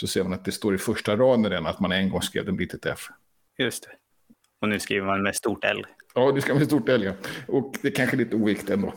[0.00, 2.44] så ser man att det står i första raden redan att man en gång skrev
[2.44, 2.98] med litet f.
[3.58, 3.90] Just det.
[4.60, 5.86] Och nu skriver man med stort L.
[6.14, 7.12] Ja, det ska med stort L, ja.
[7.48, 8.94] Och det är kanske lite oviktigt ändå.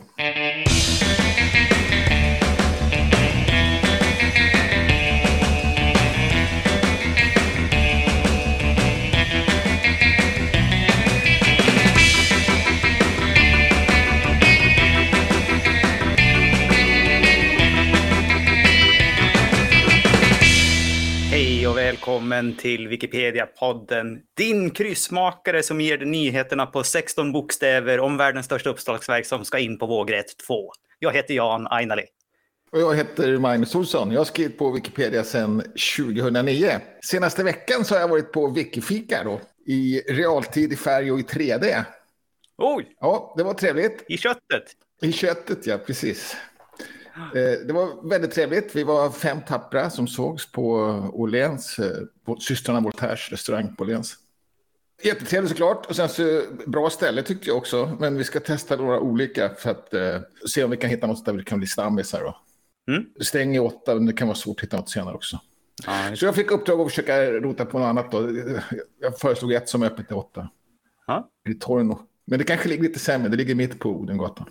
[22.04, 24.18] Välkommen till Wikipedia-podden.
[24.34, 29.58] Din kryssmakare som ger dig nyheterna på 16 bokstäver om världens största uppslagsverk som ska
[29.58, 30.72] in på vågrätt 2.
[30.98, 32.02] Jag heter Jan Ainali.
[32.72, 34.10] Och jag heter Magnus Olsson.
[34.10, 35.62] Jag har skrivit på Wikipedia sedan
[35.96, 36.80] 2009.
[37.04, 39.40] Senaste veckan så har jag varit på Wikifika då.
[39.66, 41.84] I realtid, i färg och i 3D.
[42.58, 42.96] Oj!
[43.00, 44.04] Ja, det var trevligt.
[44.08, 44.64] I köttet.
[45.02, 46.36] I köttet, ja, precis.
[47.16, 48.76] Eh, det var väldigt trevligt.
[48.76, 50.72] Vi var fem tappra som sågs på
[51.12, 54.16] Åhléns, eh, på systrarna Voltaires restaurang på Åhléns.
[55.02, 55.86] Jättetrevligt såklart.
[55.86, 57.96] Och sen så bra ställe tyckte jag också.
[58.00, 61.24] Men vi ska testa några olika för att eh, se om vi kan hitta något
[61.24, 62.20] där vi kan bli stammisar.
[62.20, 62.36] Då.
[62.92, 63.06] Mm.
[63.18, 65.40] Det stänger åtta, men det kan vara svårt att hitta något senare också.
[65.86, 68.12] Ja, Så jag fick uppdrag att försöka rota på något annat.
[68.12, 68.30] Då.
[69.00, 70.48] Jag föreslog ett som är öppet till åtta.
[71.06, 71.30] Ja.
[71.48, 71.98] I Torno.
[72.24, 73.28] Men det kanske ligger lite sämre.
[73.28, 74.46] Det ligger mitt på Odengatan.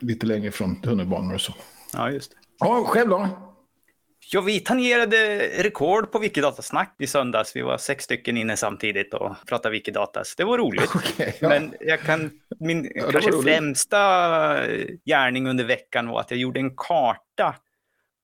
[0.00, 1.54] Lite längre från tunnelbanor och så.
[1.92, 2.36] Ja just det.
[2.58, 3.28] Ja, själv då?
[4.32, 7.56] Ja, vi tangerade rekord på Wikidatasnack i söndags.
[7.56, 10.34] Vi var sex stycken inne samtidigt och pratade Wikidatas.
[10.36, 10.90] Det var roligt.
[10.94, 11.48] Okej, ja.
[11.48, 13.44] Men jag kan, min var kanske roligt.
[13.44, 13.98] främsta
[15.04, 17.54] gärning under veckan var att jag gjorde en karta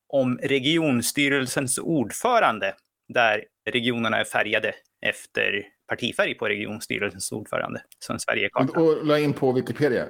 [0.09, 2.75] om regionstyrelsens ordförande,
[3.09, 4.75] där regionerna är färgade
[5.07, 7.83] efter partifärg på regionstyrelsens ordförande.
[7.99, 8.83] Som Sverigekartan.
[8.83, 10.07] Och la in på Wikipedia?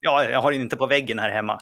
[0.00, 1.60] Ja, jag har den inte på väggen här hemma.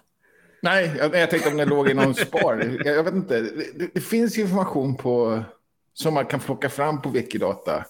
[0.63, 2.79] Nej, jag, jag tänkte om den låg i någon spar.
[2.85, 3.41] Jag, jag vet inte.
[3.41, 5.43] Det, det finns information på,
[5.95, 7.85] som man kan plocka fram på Wikidata.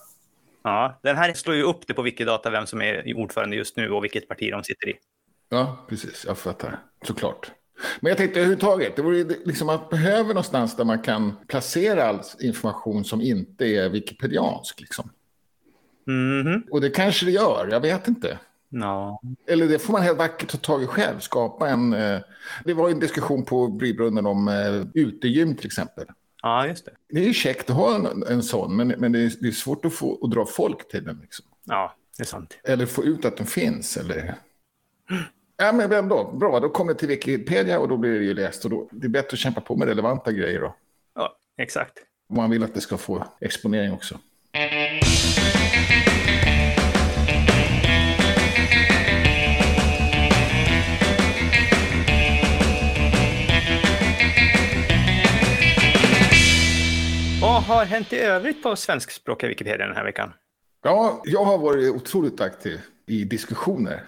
[0.63, 3.91] Ja, den här slår ju upp det på Wikidata vem som är ordförande just nu
[3.91, 4.95] och vilket parti de sitter i.
[5.49, 6.25] Ja, precis.
[6.27, 6.79] Jag fattar.
[7.07, 7.53] Såklart.
[8.01, 12.21] Men jag tänkte överhuvudtaget, det vore liksom att behöver någonstans där man kan placera all
[12.41, 14.81] information som inte är wikipediansk.
[14.81, 15.11] Liksom.
[16.07, 16.63] Mhm.
[16.71, 18.39] Och det kanske det gör, jag vet inte.
[18.71, 19.21] Ja.
[19.47, 21.93] Eller det får man helt vackert ta tag i själv, skapa en...
[21.93, 22.21] Eh,
[22.65, 26.07] det var en diskussion på Brybrunnen om eh, utegym till exempel.
[26.43, 26.93] ja, just det.
[27.09, 29.53] Det är ju käckt att ha en, en sån, men, men det, är, det är
[29.53, 31.19] svårt att, få, att dra folk till den.
[31.23, 31.47] Liksom.
[31.65, 32.59] Ja, det är sant.
[32.65, 33.97] Eller få ut att den finns.
[33.97, 34.35] Eller...
[35.57, 36.33] Ja, men ändå.
[36.33, 38.65] Bra, då kommer det till Wikipedia och då blir det ju läst.
[38.65, 40.77] Och då, det är bättre att kämpa på med relevanta grejer då.
[41.15, 41.93] Ja, exakt.
[42.29, 44.19] Om man vill att det ska få exponering också.
[44.53, 44.63] Vad
[57.81, 60.33] har hänt i övrigt på svenskspråkiga Wikipedia den här veckan?
[60.83, 64.05] Ja, jag har varit otroligt aktiv i diskussioner.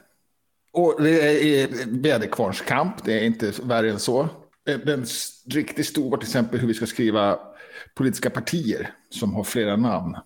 [0.73, 4.29] Och det är väderkvarnskamp, det är inte värre än så.
[4.65, 5.05] Den
[5.51, 7.39] riktigt stor var till exempel hur vi ska skriva
[7.95, 10.17] politiska partier som har flera namn.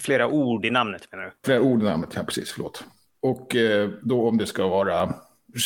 [0.00, 1.30] Flera ord i namnet menar du?
[1.44, 2.84] Flera ord i namnet, ja precis, förlåt.
[3.22, 5.14] Och eh, då om det ska vara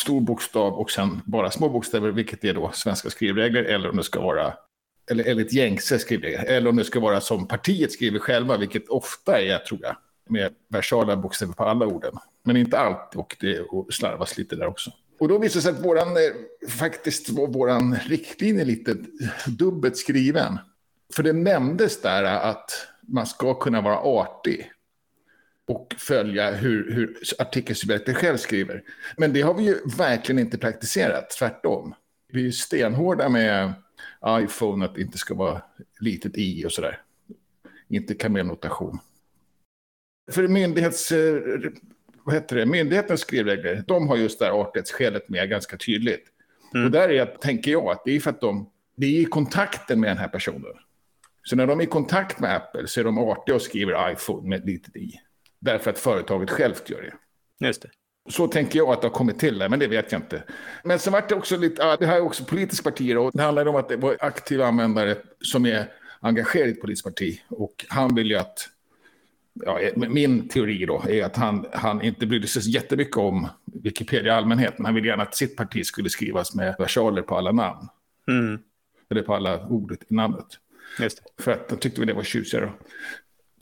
[0.00, 4.04] stor bokstav och sen bara små bokstäver, vilket är då svenska skrivregler, eller om det
[4.04, 4.54] ska vara
[5.10, 9.40] eller enligt gängse skrivregler, eller om det ska vara som partiet skriver själva, vilket ofta
[9.40, 9.96] är, tror jag,
[10.28, 12.14] med versala bokstäver på alla orden.
[12.42, 14.90] Men inte allt, och det och slarvas lite där också.
[15.18, 18.96] Och då visade det sig att våran, eh, faktiskt var våran riktlinje lite
[19.46, 20.58] dubbelt skriven.
[21.14, 24.70] För det nämndes där att man ska kunna vara artig
[25.66, 28.82] och följa hur, hur artikelsubjektet själv skriver.
[29.16, 31.94] Men det har vi ju verkligen inte praktiserat, tvärtom.
[32.32, 33.72] Vi är ju stenhårda med
[34.28, 35.62] iPhone att det inte ska vara
[36.00, 37.00] litet i och sådär.
[37.88, 38.98] Inte kamelnotation.
[40.32, 41.42] För myndighets, eh,
[42.24, 42.66] vad heter det?
[42.66, 46.24] myndighetens skrivregler, de har just det här artighetsskälet med ganska tydligt.
[46.74, 46.86] Mm.
[46.86, 50.00] Och där är, tänker jag att det är för att de, det är i kontakten
[50.00, 50.74] med den här personen.
[51.42, 54.48] Så när de är i kontakt med Apple så är de artiga och skriver iPhone
[54.48, 55.20] med litet i.
[55.58, 57.66] Därför att företaget självt gör det.
[57.66, 57.90] Just det.
[58.28, 60.42] Så tänker jag att det har kommit till men det vet jag inte.
[60.84, 63.66] Men sen vart det också lite, det här är också politiska partier och det handlar
[63.66, 65.88] om att det var aktiva användare som är
[66.20, 67.40] engagerade i ett politiskt parti.
[67.48, 68.68] Och han vill ju att,
[69.52, 74.32] ja, min teori då är att han, han inte brydde sig så jättemycket om Wikipedia
[74.32, 77.52] i allmänhet, men han vill gärna att sitt parti skulle skrivas med versaler på alla
[77.52, 77.88] namn.
[78.28, 78.58] Mm.
[79.10, 80.46] Eller på alla ord i namnet.
[81.40, 82.72] För att de tyckte vi det var tjusigare.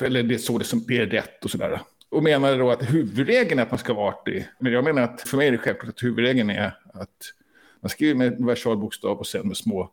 [0.00, 1.80] Eller det är så det som det är rätt och sådär.
[2.12, 4.48] Och menade då att huvudregeln är att man ska vara artig.
[4.58, 7.32] Men jag menar att för mig är det självklart att huvudregeln är att
[7.80, 9.90] man skriver med versalbokstav och sen med små.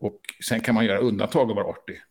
[0.00, 2.02] Och sen kan man göra undantag och vara artig.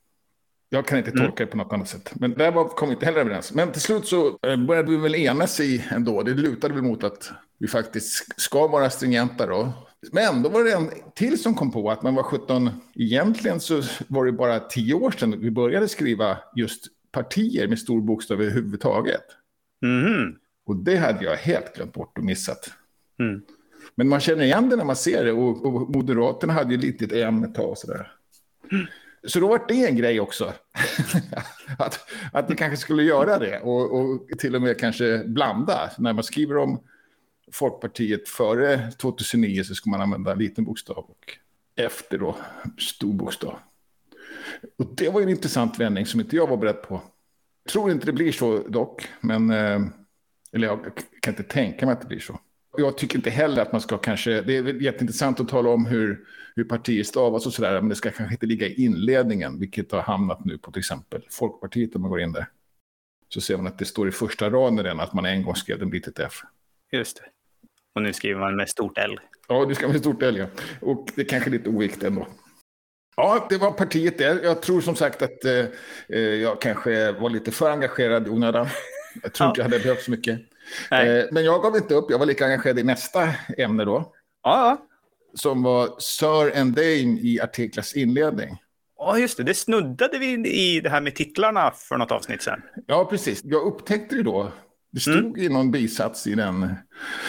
[0.69, 2.11] Jag kan inte tolka det på något annat sätt.
[2.15, 3.53] Men där var, kom vi inte heller överens.
[3.53, 6.23] Men till slut så eh, började vi väl enas i ändå.
[6.23, 9.73] Det lutade väl mot att vi faktiskt ska vara stringenta då.
[10.11, 12.69] Men då var det en till som kom på att man var 17.
[12.95, 18.01] Egentligen så var det bara tio år sedan vi började skriva just partier med stor
[18.01, 19.23] bokstav överhuvudtaget.
[19.81, 20.35] Mhm.
[20.65, 22.71] Och det hade jag helt glömt bort och missat.
[23.19, 23.41] Mm.
[23.95, 25.31] Men man känner igen det när man ser det.
[25.31, 28.11] Och, och Moderaterna hade ju lite ett M ett tag och sådär.
[29.23, 30.53] Så då var det en grej också.
[31.77, 31.99] att,
[32.33, 33.59] att vi kanske skulle göra det.
[33.59, 35.91] Och, och till och med kanske blanda.
[35.97, 36.83] När man skriver om
[37.51, 40.97] Folkpartiet före 2009 så ska man använda liten bokstav.
[40.97, 41.37] Och
[41.75, 42.35] efter då
[42.77, 43.59] stor bokstav.
[44.77, 47.01] Och det var en intressant vändning som inte jag var beredd på.
[47.63, 49.07] Jag tror inte det blir så dock.
[49.21, 49.81] Men, eh,
[50.51, 50.79] eller jag
[51.21, 52.39] kan inte tänka mig att det blir så.
[52.77, 56.25] Jag tycker inte heller att man ska kanske, det är jätteintressant att tala om hur,
[56.55, 60.01] hur partier stavas och sådär, men det ska kanske inte ligga i inledningen, vilket har
[60.01, 62.47] hamnat nu på till exempel Folkpartiet om man går in där.
[63.29, 65.81] Så ser man att det står i första raden redan att man en gång skrev
[65.81, 66.33] ett litet F.
[66.91, 67.23] Just det.
[67.95, 69.19] Och nu skriver man med stort L.
[69.47, 70.45] Ja, det ska vara stort L, ja.
[70.81, 72.27] Och det är kanske lite ovikt ändå.
[73.15, 74.39] Ja, det var partiet där.
[74.43, 75.65] Jag tror som sagt att eh,
[76.09, 78.67] eh, jag kanske var lite för engagerad i onödan.
[79.23, 80.39] Jag tror inte jag hade behövt så mycket.
[80.91, 82.11] Eh, men jag gav inte upp.
[82.11, 84.13] Jag var lika engagerad i nästa ämne då.
[84.43, 84.77] Ja,
[85.33, 88.57] Som var Sir and Dame i artiklars inledning.
[88.97, 89.43] ja, just det.
[89.43, 92.61] Det snuddade vi i det här med titlarna för något avsnitt sen.
[92.87, 93.41] Ja, precis.
[93.43, 94.51] Jag upptäckte det då.
[94.91, 95.37] Det stod Mm.
[95.41, 96.73] i någon bisats i den.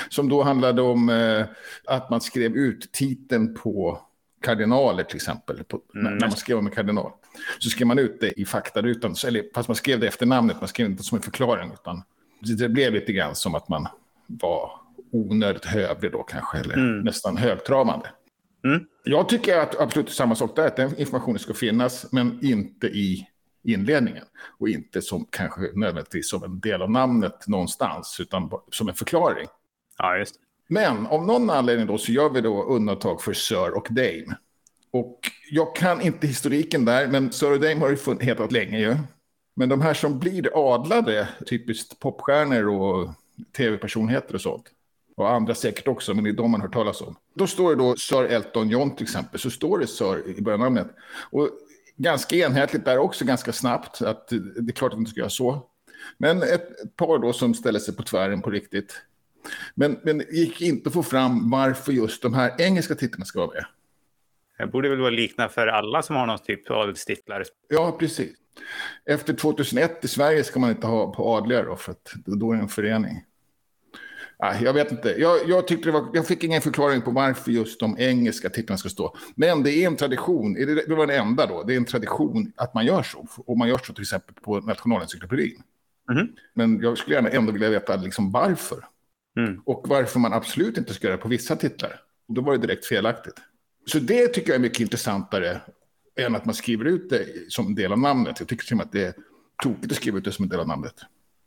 [0.08, 1.44] Som då handlade om eh,
[1.86, 4.00] att man skrev ut titeln på
[4.42, 5.64] kardinaler till exempel.
[5.64, 6.18] På, när, Mm.
[6.18, 7.12] när man skrev om en kardinal.
[7.58, 9.14] Så skrev man ut det i faktarutan.
[9.26, 10.56] Eller, fast man skrev det efter namnet.
[10.60, 11.70] Man skrev inte som en förklaring.
[11.72, 12.02] Utan
[12.58, 13.86] det blev lite grann som att man
[14.26, 14.70] var
[15.12, 16.58] onödigt hövlig då kanske.
[16.58, 17.00] Eller Mm.
[17.00, 18.10] nästan högtravande.
[18.64, 18.84] Mm.
[19.04, 20.66] Jag tycker att absolut samma sak där.
[20.66, 22.12] Att den informationen ska finnas.
[22.12, 23.28] Men inte i
[23.64, 24.24] inledningen.
[24.58, 28.16] Och inte som kanske nödvändigtvis som en del av namnet någonstans.
[28.20, 29.46] Utan som en förklaring.
[29.98, 30.40] Ja, just det.
[30.72, 34.36] Men av någon anledning då så gör vi då undantag för Sir och Dame.
[34.90, 35.18] Och
[35.50, 38.96] jag kan inte historiken där, men Sir och Dame har ju hetat länge ju.
[39.56, 43.10] Men de här som blir adlade, typiskt popstjärnor och
[43.56, 44.64] tv-personligheter och sånt.
[45.16, 47.16] Och andra säkert också, men det är de man har hört talas om.
[47.34, 50.62] Då står det då Sir Elton John till exempel, så står det Sir i början
[50.62, 50.94] av namnet.
[51.30, 51.48] Och
[51.96, 55.30] ganska enhetligt där också, ganska snabbt, att det är klart att man inte ska göra
[55.30, 55.66] så.
[56.18, 59.02] Men ett, ett par då som ställer sig på tvären på riktigt.
[59.74, 63.38] Men, men det gick inte att få fram varför just de här engelska titlarna ska
[63.38, 63.64] vara med.
[64.58, 67.44] Det borde väl vara likna för alla som har någon typ av adelstitlar.
[67.68, 68.36] Ja, precis.
[69.04, 72.56] Efter 2001 i Sverige ska man inte ha på adliga då, för att då är
[72.56, 73.24] det en förening.
[74.44, 75.14] Ah, jag vet inte.
[75.18, 78.78] Jag, jag, tyckte det var, jag fick ingen förklaring på varför just de engelska titlarna
[78.78, 79.16] ska stå.
[79.34, 82.52] Men det är en tradition, det, det var den enda då, det är en tradition
[82.56, 83.26] att man gör så.
[83.46, 85.62] Och man gör så till exempel på Nationalencyklopedin.
[86.10, 86.28] Mhm.
[86.54, 88.84] Men jag skulle gärna ändå vilja veta liksom varför.
[89.36, 89.62] Mm.
[89.66, 92.00] Och varför man absolut inte ska göra det på vissa titlar.
[92.28, 93.34] Då var det direkt felaktigt.
[93.86, 95.60] Så det tycker jag är mycket intressantare
[96.16, 98.36] än att man skriver ut det som del av namnet.
[98.40, 99.14] Jag tycker till och med att det är
[99.62, 100.94] tokigt att skriva ut det som en del av namnet.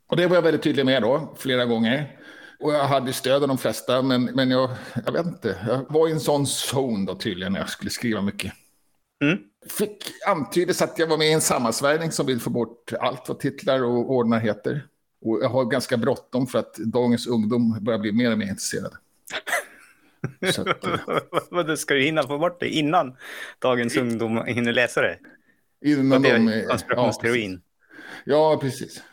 [0.07, 2.19] Och det var jag väldigt tydlig med då, flera gånger.
[2.59, 4.69] Och jag hade stöd av de flesta, men, men jag,
[5.05, 5.55] jag vet inte.
[5.67, 8.53] Jag var i en sån zone då tydligen när jag skulle skriva mycket.
[9.23, 9.37] Mm.
[9.69, 9.97] Fick
[10.27, 13.83] antyddes att jag var med i en sammansvärjning som vill få bort allt vad titlar
[13.83, 14.85] och ordnar heter.
[15.25, 18.97] Och jag har ganska bråttom för att dagens ungdom börjar bli mer och mer intresserade.
[20.53, 20.99] Så att, eh,
[21.51, 23.17] Vad ska du hinna få bort det innan
[23.59, 25.19] dagens ungdom hinner läsa det?
[25.85, 27.61] innan det de, är eh, konspirationsteorin.
[28.23, 29.03] Ja, precis.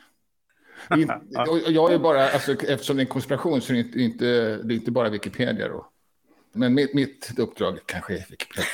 [0.97, 1.13] In,
[1.67, 4.77] jag är bara, alltså, eftersom det är en konspiration så är det inte, det är
[4.77, 5.89] inte bara Wikipedia då.
[6.53, 8.65] Men mitt, mitt uppdrag kanske är Wikipedia.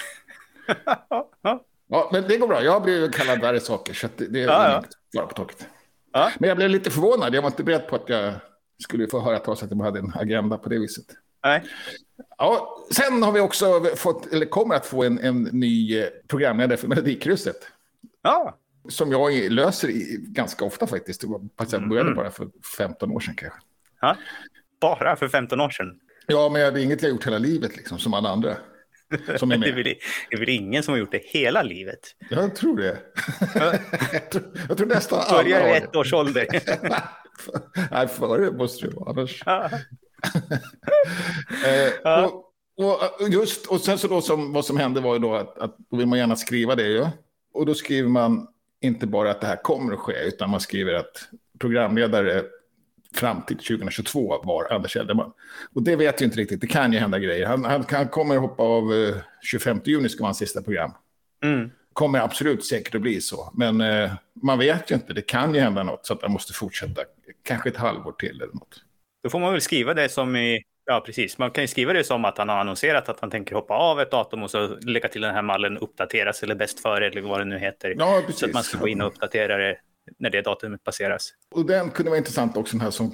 [1.43, 1.65] Ja.
[1.91, 2.65] Ja, men det går bra.
[2.65, 4.85] Jag har blivit kallad värre saker, så att det, det är Ja, ja.
[5.21, 5.69] bara på taket.
[6.13, 6.31] Ja.
[6.39, 7.35] Men jag blev lite förvånad.
[7.35, 8.35] Jag var inte beredd på att jag
[8.83, 11.05] skulle få höra talas att jag hade en agenda på det viset.
[11.45, 11.65] Nej.
[12.39, 16.77] Ja, sen har vi också fått, eller kommer att få en, en ny eh, programledare
[16.79, 17.57] för Melodikrysset.
[18.23, 18.59] Ja.
[18.89, 21.23] Som jag löser i, ganska ofta faktiskt.
[21.23, 22.15] Jag började Mhm.
[22.17, 22.49] bara för
[22.79, 23.59] 15 år sedan kanske.
[24.01, 24.17] ja.
[24.81, 26.01] Bara för 15 år sedan.
[26.27, 28.57] Ja, men det är inget jag gjort hela livet liksom, som alla andra.
[29.37, 29.75] Som är Det är, med.
[29.75, 29.95] väl,
[30.31, 32.01] det är väl ingen som har gjort det hela livet.
[32.31, 32.99] Jag tror det.
[33.55, 35.77] jag, tror, jag tror nästan alla Börjar har i det.
[35.77, 36.47] ett års ålder.
[37.91, 39.11] Nej, före måste det vara.
[39.11, 39.43] Annars.
[41.67, 42.45] Eh, och,
[43.21, 45.77] och, just, och sen så då som, vad som hände var ju då att, att
[45.91, 47.07] då vill man gärna skriva det ju.
[47.55, 48.47] Och då skriver man
[48.81, 52.45] inte bara att det här kommer att ske, utan man skriver att programledare
[53.15, 55.33] fram till 2022 var Anders Eldeman.
[55.75, 57.47] Och det vet ju inte riktigt, det kan ju hända grejer.
[57.47, 60.93] Han, han, han kommer hoppa av eh, 25 juni, ska vara hans sista program.
[61.45, 61.71] Mm.
[61.93, 63.53] kommer absolut säkert att bli så.
[63.55, 64.13] Men eh,
[64.43, 67.03] man vet ju inte, det kan ju hända något så att man måste fortsätta.
[67.43, 68.85] Kanske ett halvår till eller något.
[69.23, 71.39] Då får man väl skriva det som i Ja, precis.
[71.39, 74.01] Man kan ju skriva det som att han har annonserat att han tänker hoppa av
[74.01, 77.41] ett datum och så lägga till den här mallen uppdateras eller bäst före eller vad
[77.41, 77.95] det nu heter.
[77.99, 78.41] Ja, precis.
[78.41, 79.77] Så att man ska gå in och uppdatera det
[80.19, 81.33] när det datumet passeras.
[81.51, 83.11] Och den kunde vara intressant också, den här som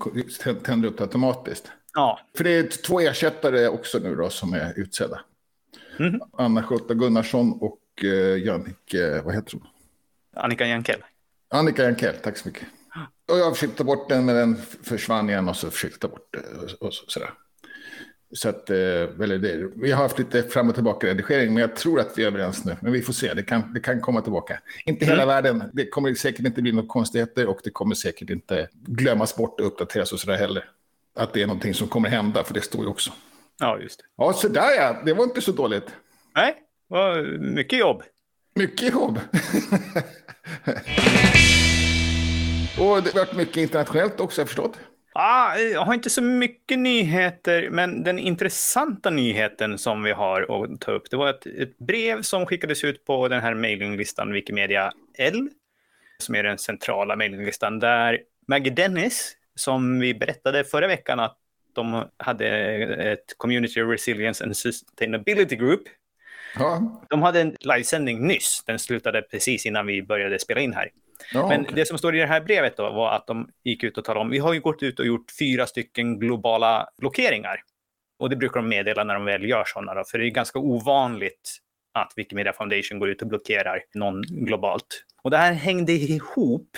[0.62, 1.72] tänder upp automatiskt.
[1.94, 2.20] Ja.
[2.36, 5.20] För det är två ersättare också nu då som är utsedda.
[5.98, 6.20] Mm.
[6.32, 9.66] Anna-Charlotta Gunnarsson och uh, Jannike, vad heter hon?
[10.36, 11.04] Annika Jankell.
[11.50, 12.68] Annika Jankell, tack så mycket.
[13.32, 16.28] Och jag försökte ta bort den, men den försvann igen och så försökte ta bort
[16.32, 16.76] det.
[16.80, 17.30] Och så, sådär.
[18.36, 22.00] Så att, eller det, vi har haft lite fram och tillbaka redigering, men jag tror
[22.00, 22.76] att vi är överens nu.
[22.80, 24.60] Men vi får se, det kan, det kan komma tillbaka.
[24.84, 25.28] Inte hela mm.
[25.28, 29.60] världen, det kommer säkert inte bli några konstigheter och det kommer säkert inte glömmas bort
[29.60, 30.64] och uppdateras och sådär heller.
[31.16, 33.12] Att det är någonting som kommer hända, för det står ju också.
[33.60, 34.04] Ja, just det.
[34.16, 35.86] Ja, så där ja, det var inte så dåligt.
[36.34, 36.54] Nej,
[36.88, 38.02] var mycket jobb.
[38.54, 39.20] Mycket jobb.
[42.78, 44.78] och det har varit mycket internationellt också, jag förstått.
[45.16, 50.80] Ah, jag har inte så mycket nyheter, men den intressanta nyheten som vi har att
[50.80, 54.92] ta upp, det var ett, ett brev som skickades ut på den här mailinglistan Wikimedia
[55.18, 55.48] L,
[56.18, 61.38] som är den centrala mailinglistan, där Maggie Dennis, som vi berättade förra veckan att
[61.72, 62.48] de hade
[63.12, 65.82] ett Community Resilience and Sustainability Group.
[66.58, 67.02] Ja.
[67.08, 70.90] De hade en livesändning nyss, den slutade precis innan vi började spela in här.
[71.32, 71.74] Ja, Men okay.
[71.74, 74.20] det som står i det här brevet då var att de gick ut och talade
[74.20, 77.56] om, vi har ju gått ut och gjort fyra stycken globala blockeringar.
[78.18, 80.58] Och det brukar de meddela när de väl gör sådana, då, för det är ganska
[80.58, 81.58] ovanligt
[81.94, 85.04] att Wikimedia Foundation går ut och blockerar någon globalt.
[85.22, 86.76] Och det här hängde ihop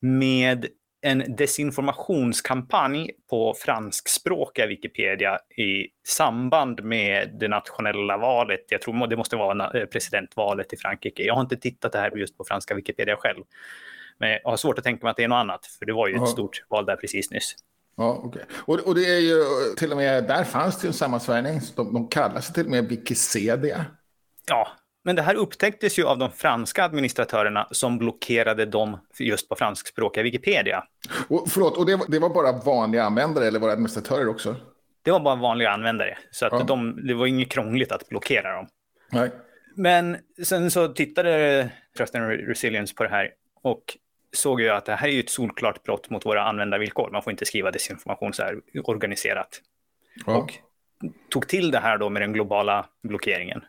[0.00, 0.66] med
[1.04, 8.64] en desinformationskampanj på franskspråkiga Wikipedia i samband med det nationella valet.
[8.68, 11.22] Jag tror det måste vara eh, presidentvalet i Frankrike.
[11.22, 13.44] Jag har inte tittat det här just på franska Wikipedia själv.
[14.18, 16.08] Men jag har svårt att tänka mig att det är något annat, för det var
[16.08, 17.54] ju ett stort val där precis nyss.
[17.96, 18.42] Ja, okay.
[18.54, 19.44] och, och det är ju
[19.76, 21.60] till och med, där fanns det en sammansvärjning.
[21.76, 23.84] De, de kallar sig till och med Wikicedia.
[24.46, 24.68] Ja,
[25.04, 30.24] men det här upptäcktes ju av de franska administratörerna som blockerade dem just på franskspråkiga
[30.24, 30.84] Wikipedia.
[31.28, 34.56] Och, förlåt, och det var, det var bara vanliga användare eller var det administratörer också?
[35.02, 36.64] Det var bara vanliga användare, så att ja.
[36.64, 38.66] de, det var inget krångligt att blockera dem.
[39.10, 39.30] Nej.
[39.74, 43.30] Men sen så tittade Trust and Resilience på det här
[43.62, 43.98] och
[44.32, 47.10] såg ju att det här är ju ett solklart brott mot våra användarvillkor.
[47.12, 49.60] Man får inte skriva desinformation så här organiserat.
[50.26, 50.36] Ja.
[50.36, 50.52] Och
[51.30, 53.64] tog till det här då med den globala blockeringen.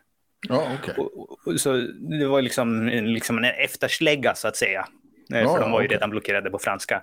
[0.48, 0.94] Ja, okay.
[0.94, 1.72] och, och, så
[2.20, 4.86] det var liksom, liksom en efterslägga så att säga.
[5.32, 5.96] Eh, ja, för de var ju okay.
[5.96, 7.02] redan blockerade på franska.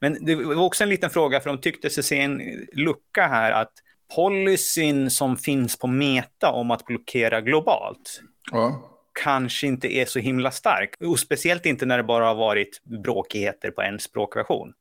[0.00, 2.40] Men det var också en liten fråga, för de tyckte sig se en
[2.72, 3.72] lucka här att
[4.14, 8.20] policyn som finns på Meta om att blockera globalt
[8.52, 8.90] ja.
[9.24, 10.94] kanske inte är så himla stark.
[11.00, 14.72] Och speciellt inte när det bara har varit bråkigheter på en språkversion.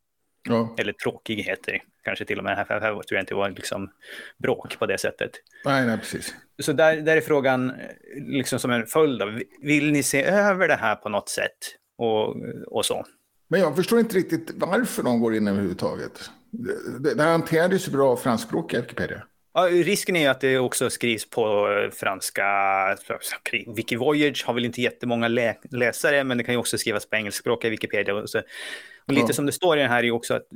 [0.49, 0.75] Ja.
[0.77, 2.57] Eller tråkigheter, kanske till och med.
[2.57, 3.89] Här, här tror jag inte var liksom
[4.37, 5.31] bråk på det sättet.
[5.65, 6.35] Nej, nej, precis.
[6.59, 7.73] Så där, där är frågan,
[8.15, 11.57] liksom som en följd av, vill ni se över det här på något sätt?
[11.97, 12.35] Och,
[12.67, 13.05] och så.
[13.47, 16.29] Men jag förstår inte riktigt varför de går in överhuvudtaget.
[16.99, 19.23] Det, det hanterades ju bra av franskspråkiga Wikipedia.
[19.53, 22.43] Ja, risken är ju att det också skrivs på franska.
[23.75, 27.71] Wikivoyage har väl inte jättemånga lä läsare, men det kan ju också skrivas på engelskspråkiga
[27.71, 28.15] Wikipedia.
[28.15, 28.39] Och, så.
[29.07, 29.33] och lite ja.
[29.33, 30.47] som det står i den här är också att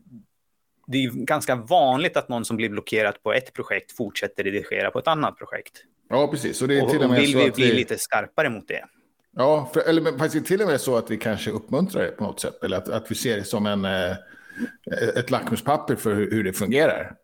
[0.87, 4.99] det är ganska vanligt att någon som blir blockerad på ett projekt fortsätter redigera på
[4.99, 5.83] ett annat projekt.
[6.09, 6.61] Ja, precis.
[6.61, 7.73] Och, det är till och, och vill vi bli vi...
[7.73, 8.85] lite skarpare mot det?
[9.35, 12.11] Ja, för, eller faktiskt det är till och med så att vi kanske uppmuntrar det
[12.11, 12.63] på något sätt.
[12.63, 14.15] Eller att, att vi ser det som en, eh,
[15.15, 17.15] ett lackmuspapper för hur, hur det fungerar.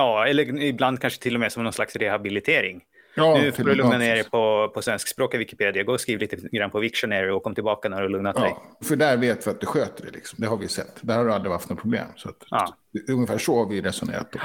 [0.00, 2.82] Ja, eller ibland kanske till och med som någon slags rehabilitering.
[3.14, 5.82] Ja, nu får du lugna ner dig på, på svenskspråkiga Wikipedia.
[5.82, 8.54] Gå och skriv lite grann på Wiktionary och kom tillbaka när du lugnat dig.
[8.56, 10.10] Ja, för där vet vi att du sköter det.
[10.10, 10.36] Liksom.
[10.40, 10.96] Det har vi sett.
[11.00, 12.06] Där har du aldrig haft något problem.
[12.16, 12.76] Så att, ja.
[13.08, 14.32] Ungefär så har vi resonerat.
[14.32, 14.38] Då.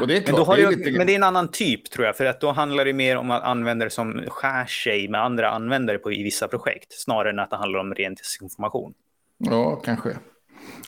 [0.00, 0.98] Och det är klart, men, det är jag, lite...
[0.98, 2.16] men det är en annan typ tror jag.
[2.16, 5.98] För att då handlar det mer om att användare som skär sig med andra användare
[5.98, 6.92] på, i vissa projekt.
[6.92, 8.94] Snarare än att det handlar om ren information.
[9.38, 10.16] Ja, kanske.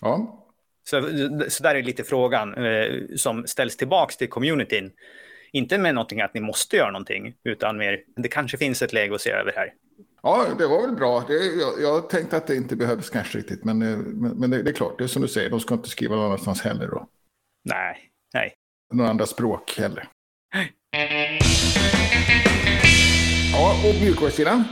[0.01, 0.43] Ja.
[0.91, 1.03] Så,
[1.49, 4.93] så där är lite frågan eh, som ställs tillbaka till communityn.
[5.53, 9.15] Inte med någonting att ni måste göra någonting, utan mer det kanske finns ett läge
[9.15, 9.73] att se över här.
[10.23, 11.25] Ja, det var väl bra.
[11.29, 14.63] Det, jag, jag tänkte att det inte behövdes kanske riktigt, men, eh, men, men det,
[14.63, 16.87] det, är klart, det är som du säger, de ska inte skriva någon annanstans heller
[16.87, 17.09] då.
[17.65, 18.55] Nej, nej.
[18.95, 20.09] Några andra språk heller.
[23.53, 24.65] Ja, och mjukvarusidan?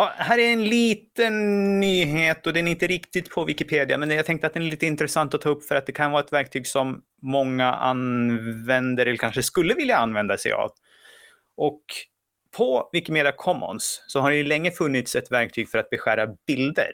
[0.00, 4.26] Ja, här är en liten nyhet och den är inte riktigt på Wikipedia, men jag
[4.26, 6.32] tänkte att den är lite intressant att ta upp för att det kan vara ett
[6.32, 10.70] verktyg som många använder eller kanske skulle vilja använda sig av.
[11.56, 11.82] Och
[12.56, 16.90] På Wikimedia Commons så har det ju länge funnits ett verktyg för att beskära bilder.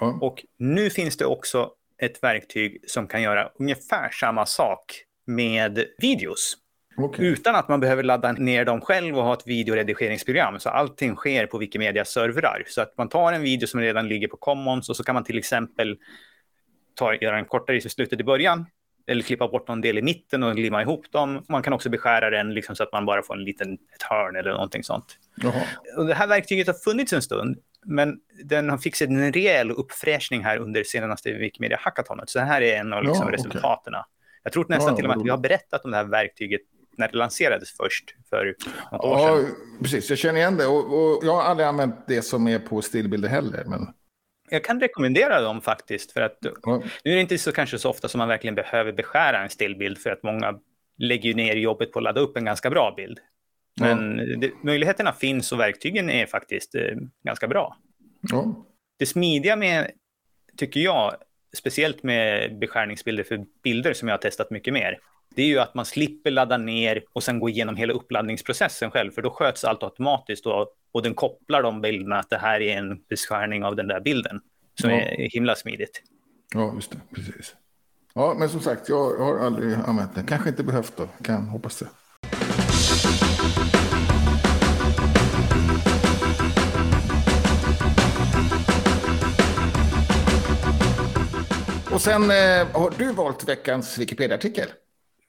[0.00, 0.18] Ja.
[0.20, 4.84] Och nu finns det också ett verktyg som kan göra ungefär samma sak
[5.26, 6.56] med videos.
[6.96, 7.26] Okej.
[7.26, 10.60] Utan att man behöver ladda ner dem själv och ha ett videoredigeringsprogram.
[10.60, 12.62] Så allting sker på Wikimedias servrar.
[12.66, 15.24] Så att man tar en video som redan ligger på Commons och så kan man
[15.24, 15.96] till exempel
[16.94, 18.66] ta, göra en kortare i slutet i början.
[19.06, 21.44] Eller klippa bort någon del i mitten och limma ihop dem.
[21.48, 24.36] Man kan också beskära den liksom så att man bara får en liten, ett hörn
[24.36, 25.18] eller någonting sånt.
[25.36, 25.62] Jaha.
[25.96, 30.44] Och det här verktyget har funnits en stund, men den har fixat en rejäl uppfräschning
[30.44, 32.30] här under senaste Wikimedia Hackathonet.
[32.30, 33.94] Så det här är en av liksom Ja, resultaten.
[34.42, 36.60] Jag tror nästan Ja, till och med att vi har berättat om det här verktyget
[36.96, 38.54] när det lanserades först för
[38.92, 39.54] något år Ja, sedan.
[39.82, 40.10] precis.
[40.10, 40.66] Jag känner igen det.
[40.66, 43.64] Och, och jag har aldrig använt det som är på stillbilder heller.
[43.66, 43.80] Men,
[44.50, 46.82] Jag kan rekommendera dem faktiskt, för att ja.
[47.04, 49.98] nu är det inte så kanske så ofta som man verkligen behöver beskära en stillbild,
[49.98, 50.54] för att många
[50.98, 53.18] lägger ner jobbet på att ladda upp en ganska bra bild.
[53.80, 56.82] Men det, möjligheterna finns och verktygen är faktiskt eh,
[57.24, 57.76] ganska bra.
[58.30, 58.66] Ja.
[58.98, 59.90] Det smidiga med,
[60.56, 61.14] tycker jag,
[61.56, 64.98] speciellt med beskärningsbilder för bilder som jag har testat mycket mer,
[65.34, 69.10] det är ju att man slipper ladda ner och sen gå igenom hela uppladdningsprocessen själv,
[69.10, 72.76] för då sköts allt automatiskt och, och den kopplar de bilderna att det här är
[72.78, 74.40] en beskärning av den där bilden,
[74.80, 74.96] som Ja.
[75.00, 76.02] är himla smidigt.
[76.54, 76.98] ja, just det.
[77.14, 77.54] Precis.
[78.14, 80.24] Ja, men som sagt, jag har aldrig använt det.
[80.28, 81.08] Kanske inte behövt då.
[81.22, 81.88] Kan hoppas det.
[91.92, 94.68] Och sen eh, har du valt veckans Wikipedia-artikel.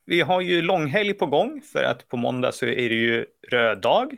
[0.06, 3.82] Vi har ju långhelg på gång, för att på måndag så är det ju röd
[3.82, 4.16] dag.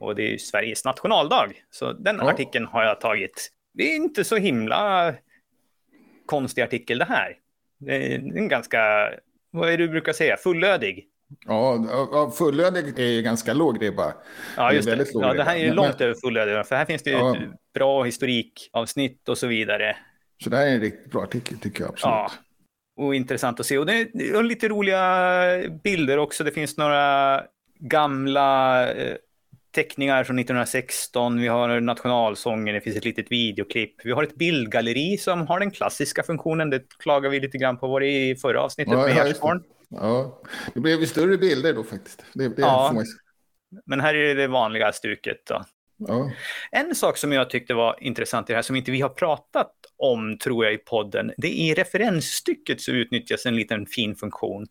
[0.00, 1.52] Och det är ju Sveriges nationaldag.
[1.70, 2.30] Så den Ja.
[2.30, 3.48] artikeln har jag tagit.
[3.74, 5.14] Det är inte så himla
[6.26, 7.36] konstig artikel det här.
[7.78, 8.78] Det är en ganska,
[9.50, 11.06] vad är det du brukar säga, fullödig.
[11.46, 14.14] Ja, fullödig är ju ganska låg ribba.
[14.56, 14.96] Ja, Det just det.
[14.96, 17.16] låg Ja, det här är ju Men- långt över fullödig, för här finns det ju
[17.16, 17.36] Ja.
[17.36, 17.42] ett
[17.74, 19.96] bra historikavsnitt och så vidare.
[20.44, 22.12] Så det här är en riktigt bra artikel tycker jag absolut.
[22.12, 22.30] Ja,
[22.98, 23.78] och intressant att se.
[23.78, 26.44] Och det är, lite roliga bilder också.
[26.44, 27.42] Det finns några
[27.78, 29.16] gamla eh,
[29.74, 31.40] teckningar från 1916.
[31.40, 33.94] Vi har nationalsången, det finns ett litet videoklipp.
[34.04, 36.70] Vi har ett bildgalleri som har den klassiska funktionen.
[36.70, 39.62] Det klagar vi lite grann på var i förra avsnittet Ja, med Gärdsgården.
[39.88, 40.42] Ja,
[40.74, 42.24] det blev ju större bilder då faktiskt.
[42.34, 43.02] Det, det Ja.
[43.86, 45.46] Men här är det vanliga stuket.
[45.48, 45.64] Då.
[45.98, 46.30] Ja.
[46.70, 49.72] En sak som jag tyckte var intressant i det här, som inte vi har pratat
[49.96, 54.66] om, tror jag, i podden, det är i referensstycket så utnyttjas en liten fin funktion.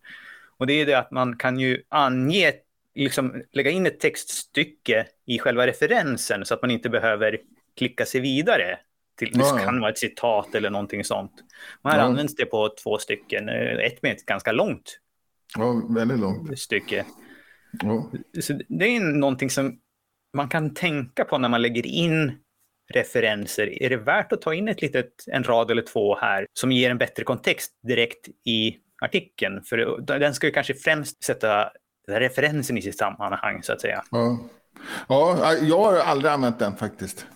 [0.58, 2.52] Och det är det att man kan ju ange,
[2.94, 7.38] liksom lägga in ett textstycke i själva referensen så att man inte behöver
[7.76, 8.78] klicka sig vidare.
[9.16, 9.64] Till, det Ja, ja.
[9.64, 11.32] kan vara ett citat eller någonting sånt.
[11.82, 12.04] Och här Ja.
[12.04, 13.54] används det på två stycken, eh,
[13.86, 14.98] ett med ett ganska långt
[15.56, 16.58] ja, väldigt långt.
[16.58, 17.04] stycke.
[17.82, 18.10] Ja.
[18.40, 19.78] Så det är någonting som
[20.34, 22.38] man kan tänka på när man lägger in
[22.94, 23.82] referenser.
[23.82, 26.90] Är det värt att ta in ett litet, en rad eller två här som ger
[26.90, 29.62] en bättre kontext direkt i artikeln?
[29.62, 31.70] För den ska ju kanske främst sätta
[32.08, 34.02] referensen i sitt sammanhang så att säga.
[34.10, 34.38] Ja.
[35.08, 37.26] ja, jag har aldrig använt den faktiskt.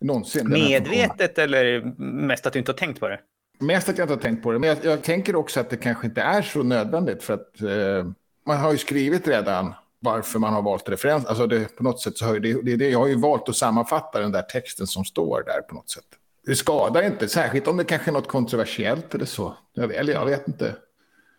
[0.00, 0.48] Någonsin.
[0.48, 3.20] Medvetet eller mest att du inte har tänkt på det?
[3.60, 4.58] Mest att jag inte har tänkt på det.
[4.58, 7.22] Men jag, jag tänker också att det kanske inte är så nödvändigt.
[7.22, 8.10] För att eh,
[8.46, 11.24] man har ju skrivit redan varför man har valt referens.
[11.26, 14.20] Alltså det, på något sätt så det, det, det, jag har ju valt att sammanfatta
[14.20, 16.04] den där texten som står där på något sätt.
[16.46, 19.56] Det skadar inte, särskilt om det kanske är något kontroversiellt eller så.
[19.74, 20.74] Jag, eller jag vet inte.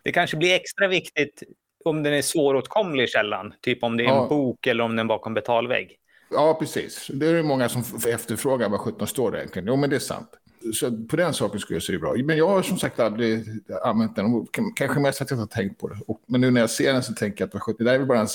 [0.03, 1.43] Det kanske blir extra viktigt
[1.85, 3.53] om den är svåråtkomlig källan.
[3.61, 4.27] Typ om det är en Ja.
[4.27, 5.95] bok eller om den är bakom betalvägg.
[6.31, 7.07] Ja, precis.
[7.13, 9.67] Det är många som efterfrågar vad 17 står det egentligen.
[9.67, 10.29] Jo, men det är sant.
[10.73, 12.13] Så på den saken skulle jag säga bra.
[12.23, 13.45] Men jag har som sagt aldrig
[13.83, 14.47] använt den.
[14.75, 15.97] Kanske mest att jag inte har tänkt på det.
[16.07, 17.93] Och, men nu när jag ser den så tänker jag att vad 17, det där
[17.93, 18.27] är väl bara en,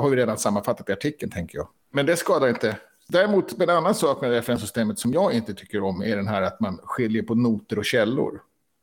[0.00, 1.68] har ju redan sammanfattat i artikeln, tänker jag.
[1.92, 2.76] Men det skadar inte.
[3.08, 6.60] Däremot, en annan sak med referenssystemet som jag inte tycker om är den här att
[6.60, 8.40] man skiljer på noter och källor.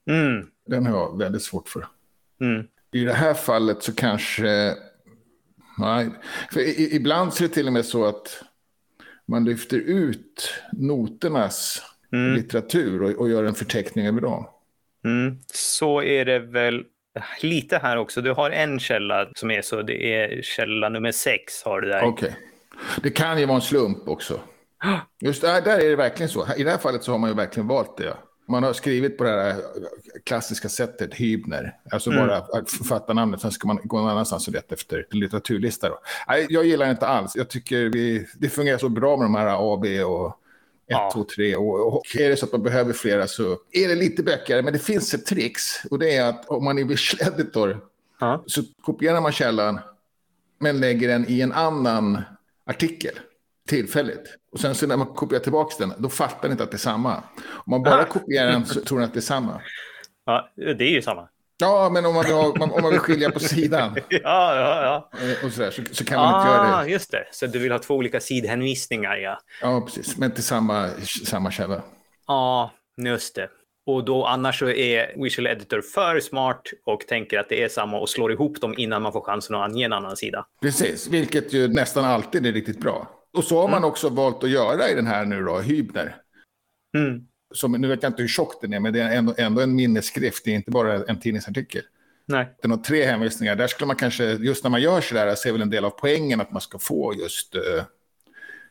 [0.09, 0.47] Mm.
[0.67, 1.87] Den har jag väldigt svårt för.
[2.41, 2.65] Mm.
[2.91, 4.75] I det här fallet så kanske...
[5.77, 6.09] Nej,
[6.51, 8.43] för i- ibland så är det till och med så att
[9.25, 11.81] man lyfter ut noternas
[12.13, 12.35] Mm.
[12.35, 14.47] litteratur och, och gör en förteckning över dem.
[15.05, 16.83] Mm, så är det väl
[17.41, 18.21] lite här också.
[18.21, 22.03] Du har en källa som är så, det är källa nummer sex har du där.
[22.03, 22.35] Okej.
[23.03, 24.39] Det kan ju vara en slump också.
[25.21, 26.47] Just där, där är det verkligen så.
[26.57, 28.13] I det här fallet så har man ju verkligen valt det.
[28.47, 29.55] Man har skrivit på det här
[30.25, 31.75] klassiska sättet, Hybner.
[31.91, 32.27] Alltså Mm.
[32.27, 35.89] bara författarnamnet, sen ska man gå någon annanstans och leta efter litteraturlista.
[35.89, 35.99] Då.
[36.27, 37.35] Nej, jag gillar det inte alls.
[37.35, 40.39] Jag tycker vi, det fungerar så bra med de här A, B och
[40.87, 41.09] 1, Ja.
[41.13, 41.55] 2, 3.
[41.55, 44.61] Och, och är det så att man behöver flera så är det lite bökigare.
[44.61, 47.79] Men det finns ett trix och det är att om man är Visual Editor
[48.19, 48.43] Ja.
[48.47, 49.79] så kopierar man källan
[50.59, 52.21] men lägger den i en annan
[52.65, 53.19] artikel
[53.67, 54.35] tillfälligt.
[54.51, 56.79] Och sen så när man kopierar tillbaka den, då fattar den inte att det är
[56.79, 57.15] samma.
[57.45, 59.61] Om man bara kopierar den så tror den att det är samma.
[60.25, 61.29] Ja, det är ju samma.
[61.57, 64.19] Ja, men om man, vill, om man vill skilja på sidan ja,
[64.55, 65.19] ja, ja.
[65.19, 66.91] Eh, och så, där, så, så kan man ah, inte göra det.
[66.91, 67.27] just det.
[67.31, 69.39] Så du vill ha två olika sidhänvisningar, ja.
[69.61, 70.17] Ja, precis.
[70.17, 70.89] Men till samma,
[71.25, 71.81] samma källa.
[72.27, 73.49] Ja, just det.
[73.85, 77.99] Och då annars så är Visual Editor för smart och tänker att det är samma
[77.99, 80.45] och slår ihop dem innan man får chansen att ange en annan sida.
[80.61, 83.09] Precis, vilket ju nästan alltid är riktigt bra.
[83.37, 83.89] Och så har man mm.
[83.89, 86.15] också valt att göra i den här nu då, Hybner.
[86.97, 87.27] Mm.
[87.53, 89.75] Som, nu vet jag inte hur tjock den är, men det är ändå, ändå en
[89.75, 91.83] minnesskrift, det är inte bara en tidningsartikel.
[92.25, 92.55] Nej.
[92.61, 93.55] Den har tre hänvisningar.
[93.55, 95.89] Där skulle man kanske, just när man gör så där, se väl en del av
[95.89, 97.55] poängen att man ska få just...
[97.55, 97.61] Uh,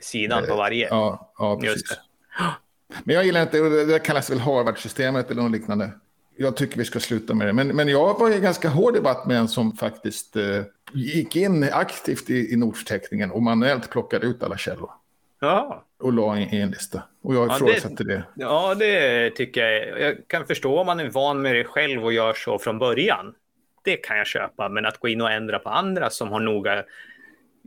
[0.00, 0.88] Sidan uh, på varje.
[0.88, 1.98] Ja, ja precis.
[3.04, 5.90] Men jag gillar inte, det där kallas väl Harvard-systemet eller något liknande.
[6.36, 7.52] Jag tycker vi ska sluta med det.
[7.52, 11.68] Men, men jag var i ganska hård debatt med en som faktiskt uh, gick in
[11.72, 14.90] aktivt i, i notförteckningen och manuellt plockade ut alla källor.
[15.44, 15.84] Ja.
[15.98, 17.02] Och la i en lista.
[17.22, 18.24] Och jag ifrågasätter ja, det, det.
[18.34, 20.00] Ja, det tycker jag.
[20.00, 23.34] Jag kan förstå om man är van med det själv och gör så från början.
[23.84, 24.68] Det kan jag köpa.
[24.68, 26.84] Men att gå in och ändra på andra som har noga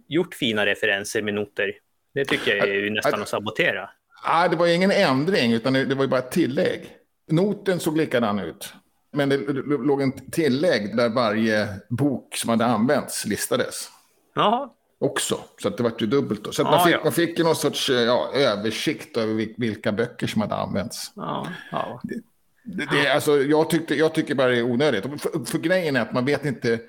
[0.08, 1.74] gjort fina referenser med noter.
[2.14, 3.90] Det tycker jag är ju nästan att, att sabotera.
[4.28, 6.90] Nej, det var ingen ändring, utan det var ju bara ett tillägg.
[7.32, 8.74] Noten såg likadan ut.
[9.12, 13.90] Men det låg en tillägg där varje bok som hade använts listades.
[14.36, 14.70] Jaha.
[15.00, 16.44] Också, så att det var ju dubbelt.
[16.44, 16.52] Då.
[16.52, 17.00] Så ah, man, fick, ja.
[17.04, 21.12] man fick någon sorts ja, översikt över vilka böcker som hade använts.
[21.16, 22.02] Ja, ja.
[22.04, 22.22] Det,
[22.64, 25.04] det, det, alltså, jag, tyckte, jag tycker bara det är onödigt.
[25.04, 26.80] För, för grejen är att man vet inte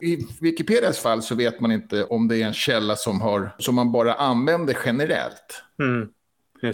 [0.00, 3.74] i Wikipedias fall så vet man inte om det är en källa som, har, som
[3.74, 5.62] man bara använder generellt.
[5.78, 6.08] Mm.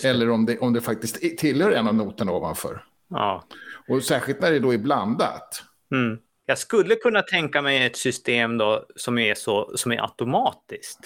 [0.03, 2.85] Eller om det, om det faktiskt tillhör en av noterna ovanför.
[3.09, 3.45] Ja.
[3.89, 5.63] Och särskilt när det då är blandat.
[5.93, 6.19] Mm.
[6.47, 10.99] Jag skulle kunna tänka mig ett system då som är, så, som är automatiskt.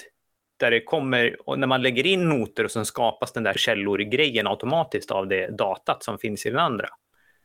[0.56, 5.10] Där det kommer, när man lägger in noter och sen skapas den där källor-grejen automatiskt
[5.10, 6.88] av det datat som finns i den andra.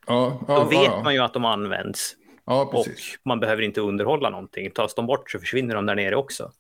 [0.08, 2.16] Ja, ja, då vet ja, man ju att de används.
[2.46, 2.86] och
[3.26, 4.72] man behöver inte underhålla någonting.
[4.72, 6.52] Tas de bort så försvinner de där nere också.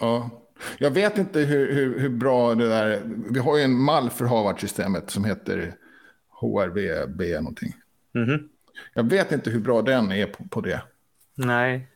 [0.00, 0.30] Ja.
[0.78, 3.02] Jag vet inte hur, hur, hur bra det där...
[3.30, 5.74] Vi har ju en mall för Harvard-systemet som heter
[6.40, 7.72] HRVB någonting.
[8.14, 8.48] Mm -hmm.
[8.94, 10.82] Jag vet inte hur bra den är på, på det.
[11.34, 11.88] Nej,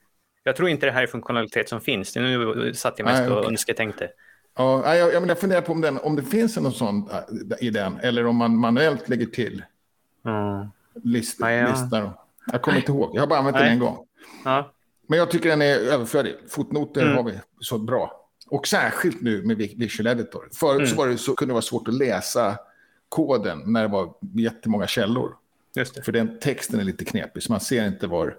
[0.45, 2.17] jag tror inte det här är funktionalitet som finns.
[2.17, 4.11] Nu satt jag mest Nej, och önsketänkte.
[4.57, 7.71] Ja, jag, jag, jag funderar på om, den, om det finns något sånt äh, i
[7.71, 9.63] den, eller om man manuellt lägger till
[10.25, 10.69] mm.
[11.05, 11.71] list, ja, ja.
[11.71, 12.13] listor.
[12.53, 13.65] Jag kommer inte ihåg, jag har bara använt Nej.
[13.65, 14.07] den en gång.
[14.45, 14.73] Ja.
[15.09, 16.35] Men jag tycker den är överflödig.
[16.49, 17.17] Fotnoter mm.
[17.17, 18.29] har vi så bra.
[18.51, 20.49] Och särskilt nu med Visual Editor.
[20.53, 20.87] Förut mm.
[20.87, 22.59] så, var det så, kunde det vara svårt att läsa
[23.09, 25.37] koden när det var jättemånga källor.
[26.05, 28.37] För den texten är lite knepig, så man ser inte var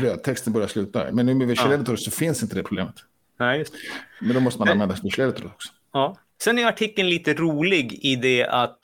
[0.00, 1.12] brödtexten börjar sluta.
[1.12, 2.94] Men nu med Visual Editor så finns inte det problemet.
[3.38, 3.78] Nej, just det.
[4.20, 5.68] Men då måste man använda Visual Editor också.
[5.92, 6.16] Ja.
[6.42, 8.78] Sen är artikeln lite rolig i det att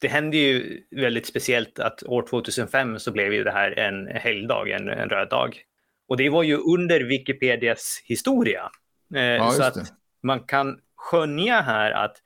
[0.00, 4.70] det hände ju väldigt speciellt att år 2005 så blev ju det här en helgdag,
[4.70, 5.62] en, en röd dag.
[6.08, 8.70] Och det var ju under Wikipedias historia.
[9.14, 9.76] Eh, ja, så att
[10.22, 12.16] man kan skönja här att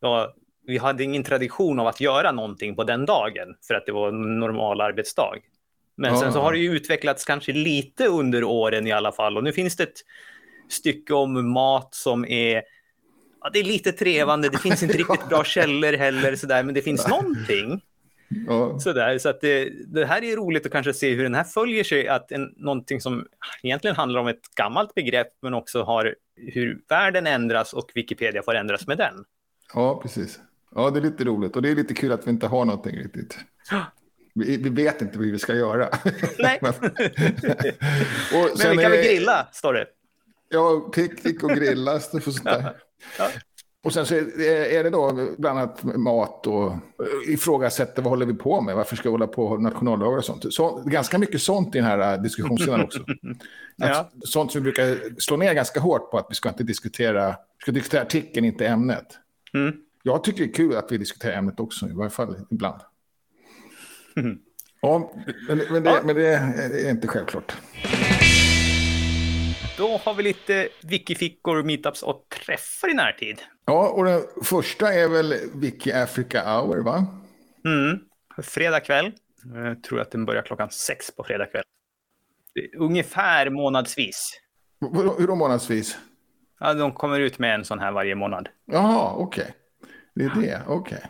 [0.00, 0.34] ja,
[0.66, 4.08] vi hade ingen tradition av att göra någonting på den dagen för att det var
[4.08, 5.34] en normal arbetsdag.
[5.96, 6.20] Men ja.
[6.20, 9.52] sen så har det ju utvecklats kanske lite under åren i alla fall och nu
[9.52, 10.00] finns det ett
[10.68, 12.62] stycke om mat som är
[13.40, 16.82] ja, det är lite trevande, det finns inte riktigt bra källor heller sådär, men det
[16.82, 17.80] finns någonting.
[18.46, 18.78] Ja.
[18.78, 21.84] Sådär, så att det, det, här är roligt att kanske se hur den här följer
[21.84, 23.26] sig, att en, någonting som
[23.62, 28.54] egentligen handlar om ett gammalt begrepp, men också har hur världen ändras och Wikipedia får
[28.54, 29.24] ändras med den.
[29.74, 30.40] Ja, precis.
[30.74, 32.96] Ja, det är lite roligt och det är lite kul att vi inte har någonting
[32.96, 33.38] riktigt.
[34.34, 35.88] Vi, vi vet inte vad vi ska göra.
[36.38, 36.58] Nej.
[36.62, 36.72] Men,
[38.34, 39.86] och Men vi kan väl grilla, står det.
[40.48, 42.00] Ja, picknick och grilla.
[42.44, 42.74] Ja.
[43.18, 43.28] Ja.
[43.84, 46.72] Och sen så är det då bland annat mat och
[47.28, 48.76] ifrågasätter vad håller vi på med?
[48.76, 50.54] Varför ska vi hålla på nationaldagar och sånt?
[50.54, 53.04] Så, ganska mycket sånt i den här diskussionssidan också.
[53.76, 54.10] ja.
[54.24, 57.62] Sånt som vi brukar slå ner ganska hårt på att vi ska inte diskutera, vi
[57.62, 59.06] ska diskutera artikeln, inte ämnet.
[59.54, 59.74] Mm.
[60.06, 62.80] Jag tycker det är kul att vi diskuterar ämnet också, i varje fall ibland.
[64.16, 64.38] Mm.
[64.80, 65.12] Ja,
[65.48, 66.00] men, men, det, ja.
[66.04, 66.34] men det
[66.86, 67.52] är inte självklart.
[69.78, 73.42] Då har vi lite wikifickor, meetups och träffar i närtid.
[73.64, 77.06] Ja, och den första är väl Wiki Africa Hour, va?
[77.64, 77.98] Mm,
[78.42, 79.12] fredag kväll.
[79.54, 81.64] Jag tror att den börjar klockan sex på fredag kväll.
[82.78, 84.40] Ungefär månadsvis.
[85.18, 85.98] Hur då månadsvis?
[86.60, 88.48] Ja, de kommer ut med en sån här varje månad.
[88.64, 89.42] Jaha, okej.
[89.42, 89.54] Okay.
[90.14, 90.96] Det är det, okej.
[90.96, 91.08] Okay.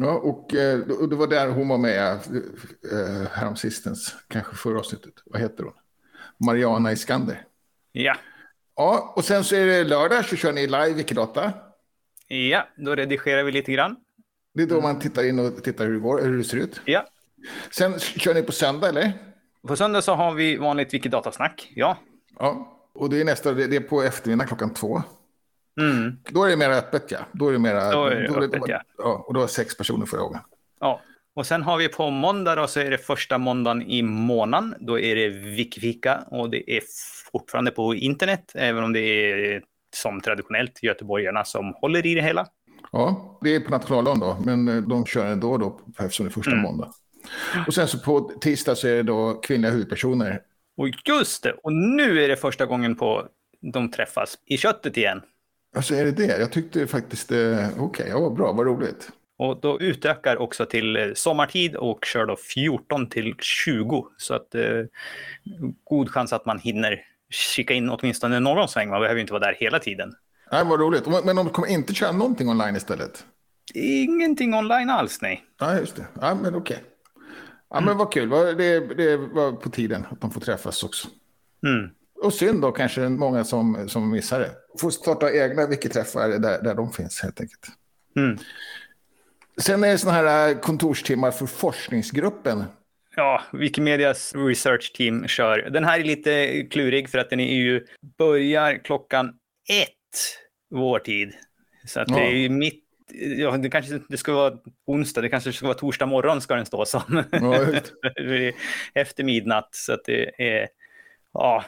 [0.00, 5.14] Ja, och, eh, och det var där hon var med äh, häromsistens, kanske förra avsnittet.
[5.24, 5.72] Vad heter hon?
[6.46, 7.44] Mariana Iskander.
[7.92, 8.16] Ja.
[8.76, 11.52] Ja, och sen så är det lördag så kör ni live Wikidata.
[12.26, 13.96] Ja, då redigerar vi lite grann.
[14.54, 16.80] Det är då man tittar in och tittar hur det går, hur det ser ut.
[16.84, 17.06] Ja.
[17.70, 19.12] Sen kör ni på söndag, eller?
[19.68, 21.72] På söndag så har vi vanligt Wikidatasnack.
[21.74, 21.98] Ja.
[22.38, 25.02] Ja, och det är nästa, det är på eftermiddag klockan två.
[25.80, 26.16] Mm.
[26.28, 27.18] Då är det mer öppet, ja.
[27.32, 27.90] Då är det mera...
[27.92, 28.80] Då är det öppet, ja.
[28.98, 29.24] ja.
[29.28, 30.40] Och då var sex personer förra gången.
[30.80, 31.00] Ja.
[31.34, 34.74] Och sen har vi på måndag då så är det första måndagen i månaden.
[34.80, 36.82] Då är det Wikifika och det är
[37.32, 39.62] fortfarande på internet, även om det är
[39.96, 42.46] som traditionellt göteborgarna som håller i det hela.
[42.92, 46.32] Ja, det är på nationaldagen då, men eh, de kör ändå då eftersom det är
[46.32, 46.62] första mm.
[46.62, 46.92] måndag.
[47.66, 50.40] Och sen så på tisdag så är det då kvinnliga huvudpersoner.
[50.76, 53.28] Och just det, och nu är det första gången på
[53.72, 55.22] de träffas i köttet igen.
[55.74, 56.38] Alltså är det det?
[56.38, 59.10] Jag tyckte faktiskt, eh, okej, okay, ja bra, vad roligt.
[59.36, 64.06] Och då utökar också till eh, sommartid och kör då 14 till 20.
[64.16, 64.62] Så att eh,
[65.84, 68.90] god chans att man hinner kika in åtminstone någon sväng.
[68.90, 70.12] Man behöver inte vara där hela tiden.
[70.52, 71.24] Nej, vad roligt.
[71.24, 73.24] Men de kommer inte köra någonting online istället?
[73.74, 75.44] Ingenting online alls, nej.
[75.60, 76.06] Ja, just det.
[76.20, 76.76] Ja, men okej.
[76.76, 76.88] Okay.
[77.70, 78.28] Ja, men vad kul.
[78.28, 81.08] Det, det var på tiden att de får träffas också.
[81.66, 81.90] Mm.
[82.22, 84.50] Och synd då kanske många som, som missar det.
[84.80, 87.66] Får starta egna wiki-träffar där, där de finns helt enkelt.
[88.16, 88.38] Mm.
[89.56, 92.64] Sen är det sådana här äh, kontorstimmar för forskningsgruppen.
[93.16, 95.70] Ja, Wikimedias research team kör.
[95.70, 97.86] Den här är lite klurig för att den är ju,
[98.18, 99.28] börjar klockan
[99.68, 99.90] ett
[100.70, 101.32] vår tid.
[101.86, 102.16] Så att ja.
[102.16, 102.84] det är ju mitt
[103.36, 104.54] Ja, det kanske det ska vara
[104.86, 107.24] onsdag, det kanske ska vara torsdag morgon ska den stå som.
[107.32, 107.66] Ja,
[108.94, 110.68] Efter midnatt, så att det är...
[111.32, 111.64] Ja.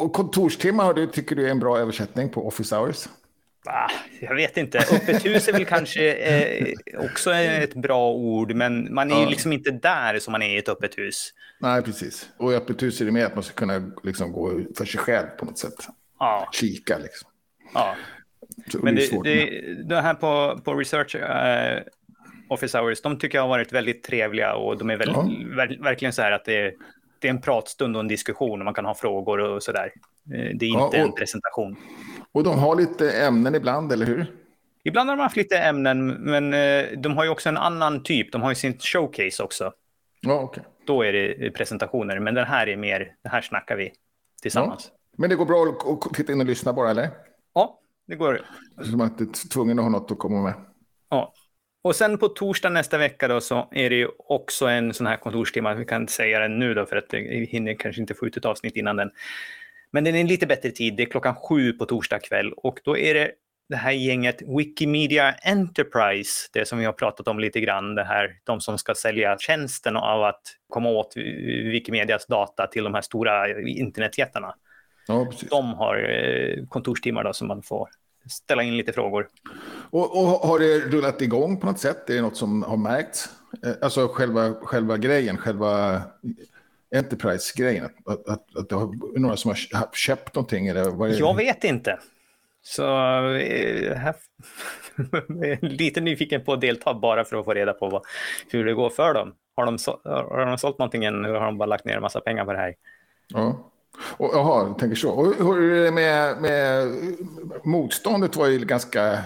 [0.00, 3.08] Och kontorstimmar, du, tycker du är en bra översättning på office hours?
[3.66, 4.78] Ah, jag vet inte.
[4.78, 9.22] Öppet hus är väl kanske eh, också ett bra ord, men man är ja.
[9.22, 11.32] ju liksom inte där som man är i ett öppet hus.
[11.58, 12.30] Nej, precis.
[12.36, 15.00] Och i öppet hus är det mer att man ska kunna liksom gå för sig
[15.00, 15.86] själv på något sätt.
[16.18, 16.48] Ja.
[16.52, 17.30] Kika liksom.
[17.74, 17.96] Ja.
[18.72, 21.82] Så men det, det, det, här på, på Research uh,
[22.48, 25.56] Office Hours, de tycker jag har varit väldigt trevliga och de är väldigt, ja.
[25.56, 26.74] ver, verkligen så här att det,
[27.20, 29.92] det är en pratstund och en diskussion och man kan ha frågor och så där.
[30.34, 31.76] Eh, det är inte ja, och, en presentation.
[32.32, 34.26] Och de har lite ämnen ibland, eller hur?
[34.84, 38.32] Ibland har de haft lite ämnen, men eh, de har ju också en annan typ.
[38.32, 39.72] De har ju sin showcase också.
[40.20, 40.64] Ja, okay.
[40.86, 43.92] Då är det presentationer, men den här är mer, det här snackar vi
[44.42, 44.90] tillsammans.
[44.92, 44.98] Ja.
[45.16, 47.08] Men det går bra att titta in och lyssna bara, eller?
[47.54, 48.40] Ja, det går.
[48.82, 50.54] Så man inte är tvungen att ha något att komma med.
[51.10, 51.32] Ja.
[51.82, 55.16] Och sen på torsdag nästa vecka då så är det ju också en sån här
[55.16, 55.74] kontorstimme.
[55.74, 58.36] Vi kan inte säga den nu då för att vi hinner kanske inte få ut
[58.36, 59.10] ett avsnitt innan den.
[59.90, 60.96] Men den är en lite bättre tid.
[60.96, 63.30] Det är klockan sju på torsdag kväll och då är det
[63.68, 68.36] det här gänget Wikimedia Enterprise, det som vi har pratat om lite grann, det här,
[68.44, 73.60] de som ska sälja tjänsten av att komma åt Wikimedias data till de här stora
[73.60, 74.54] internetjättarna.
[75.06, 77.88] Ja, de har eh, kontorstimmar då som man får
[78.28, 79.28] ställa in lite frågor.
[79.90, 82.10] Och, och, har det rullat igång på något sätt?
[82.10, 83.28] Är det något som har märkts?
[83.64, 86.02] Eh, alltså själva, själva grejen, själva
[86.96, 87.84] Enterprise-grejen?
[87.84, 90.66] Att, att, att det är några som har köpt någonting?
[90.66, 91.98] Eller vad Jag vet inte.
[92.62, 92.84] Så
[93.34, 94.14] eh, här,
[95.66, 98.02] lite nyfiken på att delta bara för att få reda på vad,
[98.50, 99.34] hur det går för dem.
[99.56, 102.20] Har de, har de sålt någonting än eller har de bara lagt ner en massa
[102.20, 102.74] pengar på det här?
[103.28, 103.70] Ja.
[104.02, 105.10] Och, jaha, jag tänker så.
[105.10, 106.88] Och hur är det med, med
[107.64, 109.24] motståndet var ju ganska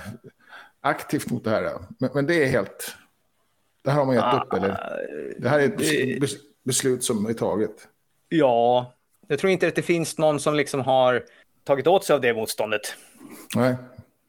[0.81, 1.73] aktivt mot det här.
[1.99, 2.97] Men, men, det är helt...
[3.83, 4.69] Det här har man gett ah, upp, eller?
[5.39, 6.31] Det här är ett
[6.65, 7.89] beslut som är taget.
[8.29, 8.95] Ja,
[9.29, 11.25] jag tror inte att det finns någon som liksom har
[11.65, 12.97] tagit åt sig av det motståndet.
[13.57, 13.77] Nej,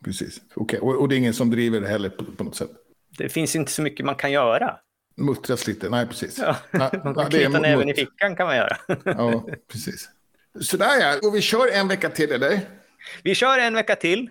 [0.04, 0.42] precis.
[0.56, 0.80] Okay.
[0.80, 2.72] Och, och det är ingen som driver det heller på, på något sätt?
[3.18, 4.80] Det finns inte så mycket man kan göra.
[5.16, 6.40] Muttras lite, nej precis.
[6.40, 6.56] Ja,
[7.04, 8.78] man kan knyta näven i fickan kan man göra.
[9.04, 10.10] ja, precis.
[10.62, 12.60] Sådär ja, och vi kör en vecka till eller?
[13.24, 14.30] Vi kör en vecka till.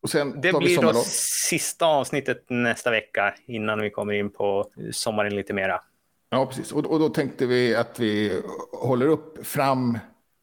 [0.00, 0.92] Och sen det blir då
[1.48, 5.80] sista avsnittet nästa vecka innan vi kommer in på sommaren lite mera.
[6.30, 6.72] Ja, precis.
[6.72, 9.98] Och, och då tänkte vi att vi håller upp fram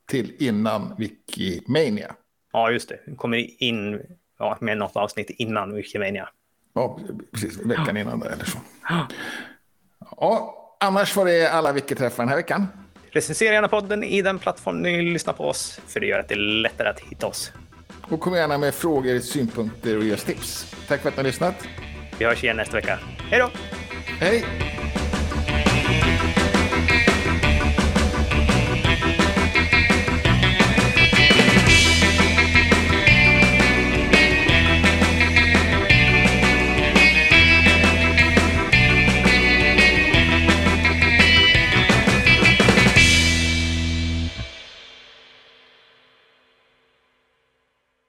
[0.08, 2.16] till innan Wikimania.
[2.54, 3.00] Ja, just det.
[3.06, 4.02] Vi kommer in
[4.40, 6.30] ja, med något avsnitt innan Wikimania.
[6.74, 7.00] Ja,
[7.32, 7.58] precis.
[7.58, 8.58] Veckan innan där eller så.
[10.18, 12.68] Ja, annars var det alla Wiki-träffar den här veckan.
[13.14, 16.34] Recensera gärna podden i den plattform ni lyssnar på oss, för det gör att det
[16.36, 17.52] är lättare att hitta oss.
[18.02, 20.76] Och kom gärna med frågor, synpunkter och ge oss tips.
[20.88, 21.56] Tack för att ni har lyssnat.
[22.20, 23.00] Vi hörs igen nästa vecka.
[23.30, 23.50] Hej då!
[24.20, 24.46] Hej!